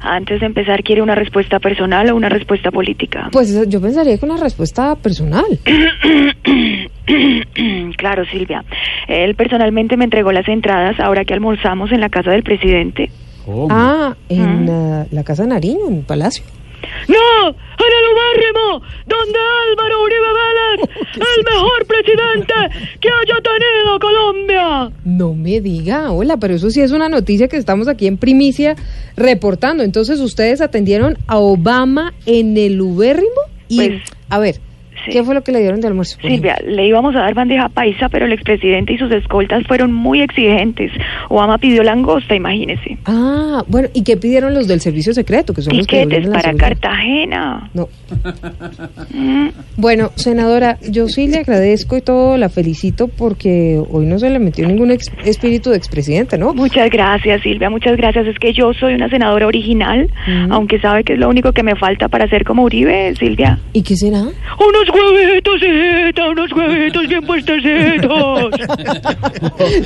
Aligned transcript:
Antes 0.00 0.40
de 0.40 0.46
empezar, 0.46 0.82
¿quiere 0.82 1.02
una 1.02 1.14
respuesta 1.14 1.58
personal 1.58 2.10
o 2.10 2.16
una 2.16 2.28
respuesta 2.28 2.70
política? 2.70 3.28
Pues 3.32 3.68
yo 3.68 3.80
pensaría 3.80 4.16
que 4.16 4.24
una 4.24 4.36
respuesta 4.36 4.94
personal. 4.96 5.58
claro, 7.96 8.24
Silvia. 8.26 8.64
Él 9.08 9.34
personalmente 9.34 9.96
me 9.96 10.04
entregó 10.04 10.32
las 10.32 10.48
entradas 10.48 10.98
ahora 11.00 11.24
que 11.24 11.34
almorzamos 11.34 11.92
en 11.92 12.00
la 12.00 12.08
casa 12.08 12.30
del 12.30 12.42
presidente. 12.42 13.10
Ah, 13.70 14.14
en 14.28 14.66
la 15.10 15.24
Casa 15.24 15.44
de 15.44 15.48
Nariño, 15.48 15.88
en 15.88 15.96
el 15.96 16.04
Palacio. 16.04 16.44
¡No! 17.08 17.48
¡En 17.48 17.92
el 17.98 18.04
Ubérrimo! 18.12 18.82
¡Donde 19.06 19.38
Álvaro 19.70 19.97
el 21.20 21.44
mejor 21.44 21.86
presidente 21.86 22.54
que 23.00 23.08
haya 23.08 23.40
tenido 23.42 23.98
Colombia! 24.00 24.92
No 25.04 25.34
me 25.34 25.60
diga, 25.60 26.10
hola, 26.12 26.36
pero 26.36 26.54
eso 26.54 26.70
sí 26.70 26.80
es 26.80 26.92
una 26.92 27.08
noticia 27.08 27.48
que 27.48 27.56
estamos 27.56 27.88
aquí 27.88 28.06
en 28.06 28.16
primicia 28.16 28.76
reportando. 29.16 29.82
Entonces, 29.82 30.20
ustedes 30.20 30.60
atendieron 30.60 31.18
a 31.26 31.38
Obama 31.38 32.14
en 32.26 32.56
el 32.56 32.80
Ubérrimo 32.80 33.40
y, 33.68 33.76
Pues, 33.76 34.02
a 34.30 34.38
ver, 34.38 34.60
sí. 35.08 35.12
¿qué 35.18 35.24
fue 35.24 35.34
lo 35.34 35.42
que 35.42 35.52
le 35.52 35.60
dieron 35.60 35.80
de 35.80 35.88
almuerzo? 35.88 36.18
Silvia, 36.20 36.56
le 36.66 36.86
íbamos 36.86 37.14
a 37.16 37.20
dar 37.20 37.34
bandeja 37.34 37.68
paisa, 37.68 38.08
pero 38.08 38.26
el 38.26 38.32
expresidente 38.32 38.92
y 38.94 38.98
sus 38.98 39.10
escoltas 39.12 39.64
fueron 39.66 39.92
muy 39.92 40.20
exigentes. 40.22 40.92
Obama 41.28 41.58
pidió 41.58 41.82
langosta, 41.82 42.34
imagínese. 42.34 42.98
Ah, 43.06 43.62
bueno, 43.68 43.88
¿y 43.94 44.02
qué 44.04 44.16
pidieron 44.16 44.54
los 44.54 44.68
del 44.68 44.80
servicio 44.80 45.12
secreto? 45.12 45.52
Que 45.54 45.62
son 45.62 45.76
los 45.76 45.86
que 45.86 46.06
para? 46.32 46.54
Cartagena. 46.54 47.70
No. 47.74 47.88
Bueno, 49.76 50.10
senadora, 50.16 50.78
yo 50.88 51.08
sí 51.08 51.28
le 51.28 51.38
agradezco 51.38 51.96
y 51.96 52.00
todo, 52.02 52.36
la 52.36 52.48
felicito 52.48 53.08
porque 53.08 53.80
hoy 53.90 54.06
no 54.06 54.18
se 54.18 54.30
le 54.30 54.38
metió 54.38 54.66
ningún 54.66 54.90
ex- 54.90 55.10
espíritu 55.24 55.70
de 55.70 55.76
expresidente, 55.76 56.36
¿no? 56.38 56.52
Muchas 56.54 56.90
gracias, 56.90 57.42
Silvia, 57.42 57.70
muchas 57.70 57.96
gracias. 57.96 58.26
Es 58.26 58.38
que 58.38 58.52
yo 58.52 58.72
soy 58.74 58.94
una 58.94 59.08
senadora 59.08 59.46
original, 59.46 60.08
Mm. 60.26 60.52
aunque 60.52 60.80
sabe 60.80 61.04
que 61.04 61.14
es 61.14 61.18
lo 61.18 61.28
único 61.28 61.52
que 61.52 61.62
me 61.62 61.76
falta 61.76 62.08
para 62.08 62.28
ser 62.28 62.44
como 62.44 62.64
Uribe, 62.64 63.14
Silvia. 63.16 63.58
¿Y 63.72 63.82
qué 63.82 63.96
será? 63.96 64.18
Unos 64.20 64.90
huevitos, 64.98 65.62
hijita, 65.62 66.28
unos 66.28 66.52
huevitos 66.52 67.08
bien 67.08 67.22
puestecitos. 67.24 68.54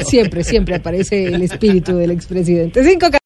Siempre, 0.06 0.44
siempre 0.44 0.74
aparece 0.76 1.26
el 1.26 1.42
espíritu 1.42 1.96
del 1.96 2.10
expresidente. 2.10 2.84
Cinco 2.84 3.10